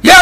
[0.00, 0.21] E aí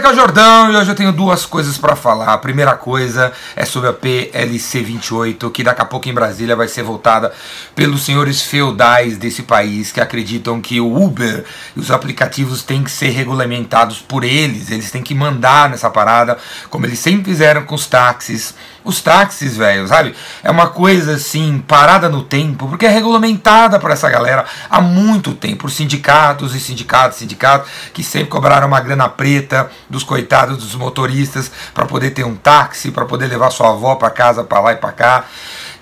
[0.00, 2.32] Aqui é o Jordão e hoje eu tenho duas coisas para falar.
[2.32, 6.68] A primeira coisa é sobre a PLC 28, que daqui a pouco em Brasília vai
[6.68, 7.30] ser votada
[7.74, 11.44] pelos senhores feudais desse país que acreditam que o Uber
[11.76, 16.38] e os aplicativos têm que ser regulamentados por eles, eles têm que mandar nessa parada,
[16.70, 18.54] como eles sempre fizeram com os táxis.
[18.82, 20.14] Os táxis, velho, sabe?
[20.42, 25.34] É uma coisa assim, parada no tempo, porque é regulamentada por essa galera há muito
[25.34, 30.74] tempo, por sindicatos e sindicatos, sindicatos que sempre cobraram uma grana preta dos coitados dos
[30.76, 34.72] motoristas para poder ter um táxi, para poder levar sua avó para casa, para lá
[34.72, 35.24] e para cá.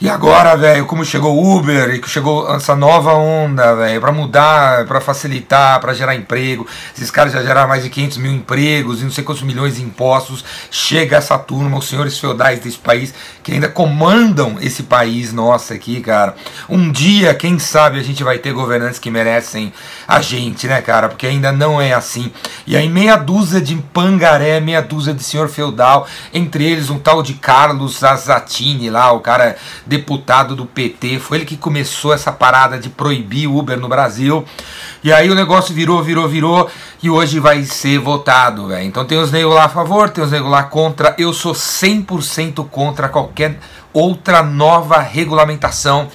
[0.00, 4.12] E agora, velho, como chegou o Uber e que chegou essa nova onda, velho, para
[4.12, 6.64] mudar, para facilitar, para gerar emprego.
[6.96, 9.82] Esses caras já geraram mais de 500 mil empregos e não sei quantos milhões de
[9.82, 10.44] impostos.
[10.70, 13.12] Chega essa turma, os senhores feudais desse país
[13.42, 16.36] que ainda comandam esse país nosso aqui, cara.
[16.68, 19.72] Um dia, quem sabe, a gente vai ter governantes que merecem
[20.06, 21.08] a gente, né, cara?
[21.08, 22.30] Porque ainda não é assim.
[22.68, 27.20] E aí, meia dúzia de pangaré, meia dúzia de senhor feudal, entre eles um tal
[27.20, 29.56] de Carlos Azatini lá, o cara
[29.88, 34.44] deputado do PT, foi ele que começou essa parada de proibir Uber no Brasil.
[35.02, 36.70] E aí o negócio virou, virou, virou
[37.02, 38.84] e hoje vai ser votado, velho.
[38.84, 41.14] Então tem os negros lá a favor, tem os negros lá contra.
[41.18, 43.58] Eu sou 100% contra qualquer
[43.92, 46.08] outra nova regulamentação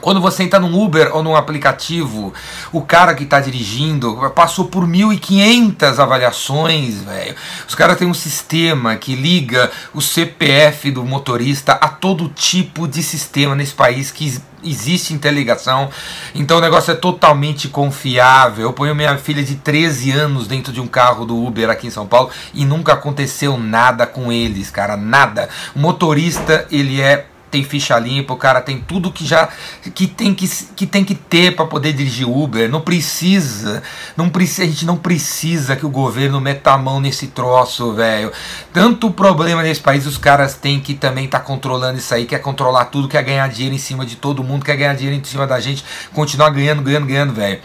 [0.00, 2.32] quando você entra num Uber ou num aplicativo,
[2.72, 7.34] o cara que está dirigindo passou por 1.500 avaliações, velho.
[7.66, 13.02] Os caras têm um sistema que liga o CPF do motorista a todo tipo de
[13.02, 15.90] sistema nesse país que existe interligação.
[16.34, 18.64] Então o negócio é totalmente confiável.
[18.64, 21.90] Eu ponho minha filha de 13 anos dentro de um carro do Uber aqui em
[21.90, 25.48] São Paulo e nunca aconteceu nada com eles, cara, nada.
[25.74, 29.48] O motorista, ele é tem ficha limpa, o cara tem tudo que já
[29.94, 32.68] que tem que, que, tem que ter para poder dirigir Uber.
[32.68, 33.80] Não precisa,
[34.16, 38.32] não precisa, a gente não precisa que o governo meta a mão nesse troço, velho.
[38.72, 42.40] Tanto problema nesse país, os caras têm que também estar tá controlando isso aí, quer
[42.40, 45.46] controlar tudo, quer ganhar dinheiro em cima de todo mundo, quer ganhar dinheiro em cima
[45.46, 47.60] da gente, continuar ganhando, ganhando, ganhando, velho.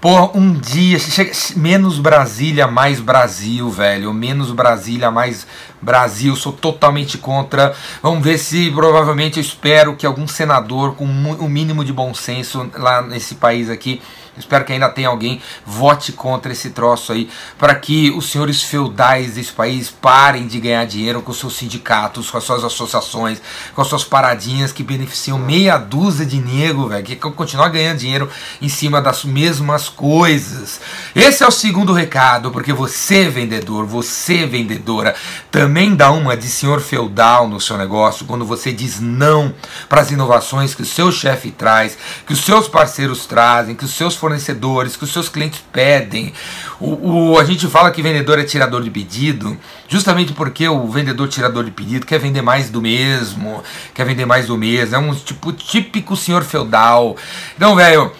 [0.00, 4.12] Porra, um dia, chega, menos Brasília, mais Brasil, velho.
[4.12, 5.46] Menos Brasília, mais
[5.80, 6.36] Brasil.
[6.36, 7.74] Sou totalmente contra.
[8.02, 12.14] Vamos ver se provavelmente eu espero que algum senador com o um mínimo de bom
[12.14, 14.00] senso lá nesse país aqui
[14.36, 17.28] Espero que ainda tenha alguém vote contra esse troço aí,
[17.58, 22.38] para que os senhores feudais desse país parem de ganhar dinheiro com seus sindicatos, com
[22.38, 23.40] as suas associações,
[23.74, 28.28] com as suas paradinhas que beneficiam meia dúzia de nego, velho, que continuar ganhando dinheiro
[28.60, 30.80] em cima das mesmas coisas.
[31.14, 35.14] Esse é o segundo recado, porque você, vendedor, você, vendedora,
[35.50, 39.54] também dá uma de senhor feudal no seu negócio quando você diz não
[39.88, 41.96] para as inovações que o seu chefe traz,
[42.26, 46.32] que os seus parceiros trazem, que os seus fornecedores, que os seus clientes pedem.
[46.80, 51.28] O, o, a gente fala que vendedor é tirador de pedido, justamente porque o vendedor
[51.28, 53.62] tirador de pedido quer vender mais do mesmo,
[53.92, 57.16] quer vender mais do mesmo, é um tipo típico senhor feudal.
[57.54, 58.10] Então, velho,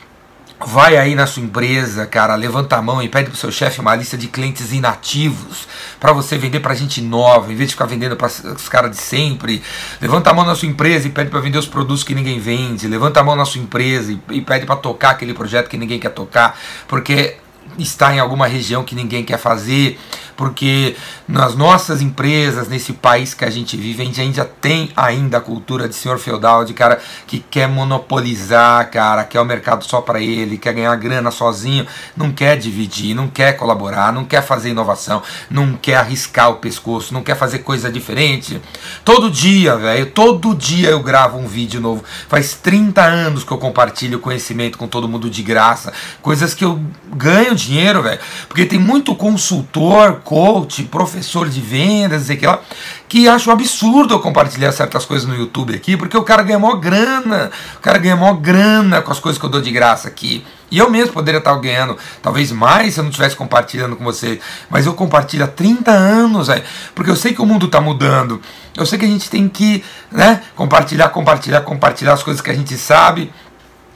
[0.67, 3.95] Vai aí na sua empresa, cara, levanta a mão e pede pro seu chefe uma
[3.95, 5.69] lista de clientes inativos
[6.01, 8.97] para você vender para gente nova, em vez de ficar vendendo para os caras de
[8.97, 9.63] sempre.
[10.01, 12.89] Levanta a mão na sua empresa e pede para vender os produtos que ninguém vende.
[12.89, 15.99] Levanta a mão na sua empresa e, e pede para tocar aquele projeto que ninguém
[15.99, 16.59] quer tocar,
[16.89, 17.37] porque
[17.79, 19.99] está em alguma região que ninguém quer fazer
[20.37, 25.39] porque nas nossas empresas, nesse país que a gente vive, a gente ainda tem ainda
[25.39, 30.01] a cultura de senhor feudal, de cara que quer monopolizar, cara, quer o mercado só
[30.01, 31.87] para ele, quer ganhar grana sozinho,
[32.17, 37.15] não quer dividir, não quer colaborar, não quer fazer inovação, não quer arriscar o pescoço,
[37.15, 38.61] não quer fazer coisa diferente.
[39.05, 42.05] Todo dia, velho, todo dia eu gravo um vídeo novo.
[42.29, 46.81] Faz 30 anos que eu compartilho conhecimento com todo mundo de graça, coisas que eu
[47.15, 52.61] ganho dinheiro, velho, porque tem muito consultor coach, professor de vendas, sei que lá,
[53.09, 56.59] que acha um absurdo eu compartilhar certas coisas no YouTube aqui, porque o cara ganha
[56.59, 60.09] maior grana, o cara ganha maior grana com as coisas que eu dou de graça
[60.09, 60.45] aqui.
[60.71, 64.41] E eu mesmo poderia estar ganhando talvez mais se eu não estivesse compartilhando com você.
[64.69, 66.65] Mas eu compartilho há 30 anos, véio,
[66.95, 68.41] porque eu sei que o mundo está mudando.
[68.77, 72.55] Eu sei que a gente tem que né, compartilhar, compartilhar, compartilhar as coisas que a
[72.55, 73.33] gente sabe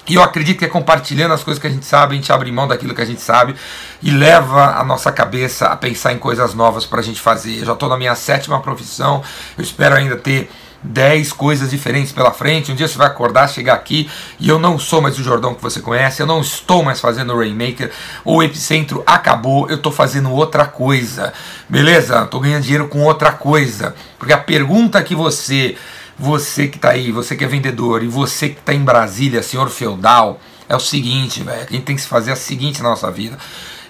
[0.08, 2.50] e eu acredito que é compartilhando as coisas que a gente sabe, a gente abre
[2.50, 3.54] mão daquilo que a gente sabe
[4.02, 7.58] e leva a nossa cabeça a pensar em coisas novas para a gente fazer.
[7.58, 9.22] Eu já estou na minha sétima profissão,
[9.56, 10.50] eu espero ainda ter
[10.82, 12.70] 10 coisas diferentes pela frente.
[12.70, 14.08] Um dia você vai acordar, chegar aqui
[14.38, 17.32] e eu não sou mais o Jordão que você conhece, eu não estou mais fazendo
[17.32, 17.90] o Rainmaker,
[18.24, 21.32] o Epicentro acabou, eu estou fazendo outra coisa,
[21.68, 22.22] beleza?
[22.22, 25.76] Estou ganhando dinheiro com outra coisa, porque a pergunta que você
[26.18, 29.70] você que está aí, você que é vendedor e você que está em Brasília, senhor
[29.70, 31.66] feudal, é o seguinte, velho.
[31.68, 33.38] A gente tem que se fazer a seguinte na nossa vida.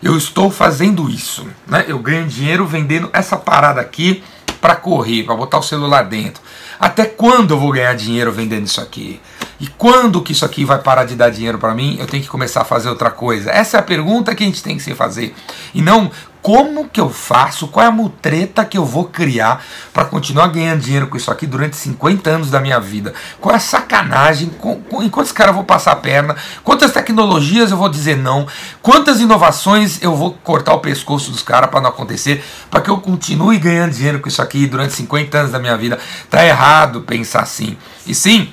[0.03, 1.85] eu estou fazendo isso, né?
[1.89, 4.23] Eu ganho dinheiro vendendo essa parada aqui
[4.61, 6.43] para correr, para botar o celular dentro.
[6.79, 9.21] Até quando eu vou ganhar dinheiro vendendo isso aqui?
[9.61, 11.97] E quando que isso aqui vai parar de dar dinheiro para mim?
[11.99, 13.51] Eu tenho que começar a fazer outra coisa.
[13.51, 15.35] Essa é a pergunta que a gente tem que se fazer.
[15.75, 16.11] E não
[16.41, 19.63] como que eu faço, qual é a mutreta que eu vou criar
[19.93, 23.13] para continuar ganhando dinheiro com isso aqui durante 50 anos da minha vida?
[23.41, 24.49] Qual é a sacanagem?
[24.59, 26.37] Com, com, em quantos caras eu vou passar a perna?
[26.63, 28.47] Quantas tecnologias eu vou dizer não?
[28.81, 32.43] Quantas inovações eu vou cortar o pescoço dos caras para não acontecer?
[32.71, 35.99] Para que eu continue ganhando dinheiro com isso aqui durante 50 anos da minha vida?
[36.31, 37.77] Tá errado pensar assim.
[38.07, 38.51] E sim,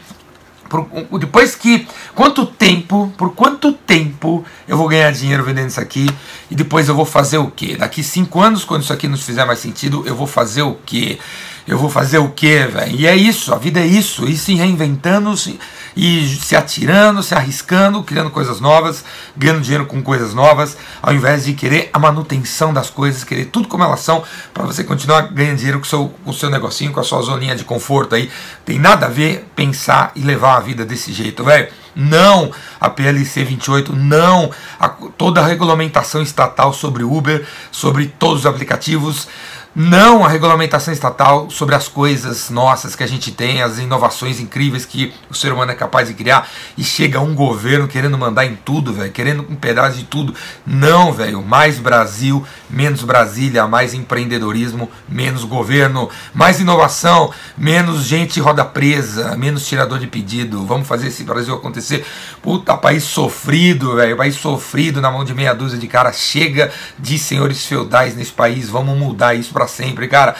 [0.84, 1.88] por, depois que.
[2.14, 6.10] Quanto tempo, por quanto tempo eu vou ganhar dinheiro vendendo isso aqui?
[6.52, 7.76] E depois eu vou fazer o quê?
[7.78, 11.18] Daqui cinco anos, quando isso aqui não fizer mais sentido, eu vou fazer o quê?
[11.68, 12.96] Eu vou fazer o quê, velho?
[12.96, 15.60] E é isso, a vida é isso, e se reinventando se,
[15.96, 19.04] e se atirando, se arriscando, criando coisas novas,
[19.36, 23.68] ganhando dinheiro com coisas novas, ao invés de querer a manutenção das coisas, querer tudo
[23.68, 24.24] como elas são,
[24.54, 27.56] para você continuar ganhando dinheiro com o seu, com seu negocinho, com a sua zoninha
[27.56, 28.30] de conforto aí.
[28.64, 33.44] Tem nada a ver pensar e levar a vida desse jeito, velho não a PLC
[33.44, 39.28] 28, não a, toda a regulamentação estatal sobre Uber, sobre todos os aplicativos,
[39.76, 44.86] não a regulamentação estatal sobre as coisas nossas que a gente tem, as inovações incríveis
[44.86, 48.56] que o ser humano é capaz de criar, e chega um governo querendo mandar em
[48.56, 50.34] tudo, velho, querendo um pedaço de tudo.
[50.66, 58.64] Não, velho, mais Brasil, menos Brasília, mais empreendedorismo, menos governo, mais inovação, menos gente roda
[58.64, 60.66] presa, menos tirador de pedido.
[60.66, 62.06] Vamos fazer esse Brasil acontecer.
[62.42, 66.14] Puta, país sofrido, velho, país sofrido na mão de meia dúzia de cara.
[66.14, 70.36] Chega de senhores feudais nesse país, vamos mudar isso para sempre, cara.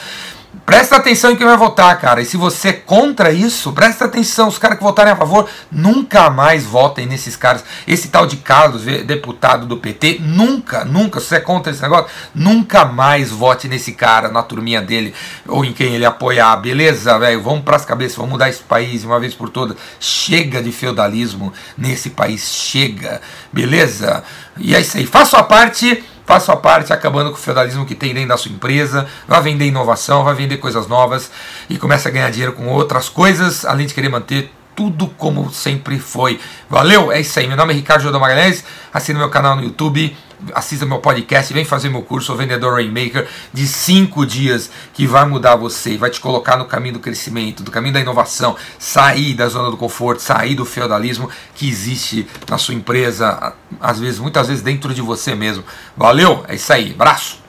[0.64, 2.22] Presta atenção em quem vai votar, cara.
[2.22, 4.48] E se você é contra isso, presta atenção.
[4.48, 7.64] Os caras que votarem a favor, nunca mais votem nesses caras.
[7.86, 12.06] Esse tal de Carlos, deputado do PT, nunca, nunca, se você é contra esse negócio,
[12.34, 15.14] nunca mais vote nesse cara, na turminha dele,
[15.46, 16.56] ou em quem ele apoiar.
[16.56, 17.42] Beleza, velho?
[17.42, 19.76] Vamos pras cabeças, vamos mudar esse país uma vez por todas.
[20.00, 23.20] Chega de feudalismo nesse país, chega.
[23.52, 24.24] Beleza?
[24.56, 25.06] E é isso aí.
[25.06, 28.50] Faça a parte faça a parte acabando com o feudalismo que tem dentro da sua
[28.50, 31.30] empresa, vai vender inovação, vai vender coisas novas
[31.70, 35.98] e comece a ganhar dinheiro com outras coisas, além de querer manter tudo como sempre
[35.98, 36.38] foi.
[36.68, 37.10] Valeu?
[37.10, 37.46] É isso aí.
[37.46, 38.62] Meu nome é Ricardo Jordão Magalhães.
[38.92, 40.14] Assina meu canal no YouTube
[40.54, 45.26] assista meu podcast, vem fazer meu curso, o Vendedor Rainmaker, de cinco dias, que vai
[45.26, 49.48] mudar você, vai te colocar no caminho do crescimento, do caminho da inovação, sair da
[49.48, 54.62] zona do conforto, sair do feudalismo que existe na sua empresa, às vezes, muitas vezes
[54.62, 55.64] dentro de você mesmo.
[55.96, 57.44] Valeu, é isso aí, abraço!